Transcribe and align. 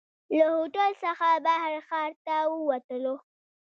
له 0.37 0.45
هوټل 0.55 0.91
څخه 1.03 1.27
بهر 1.45 1.73
ښار 1.87 2.11
ته 2.25 2.35
ووتلو. 2.51 3.15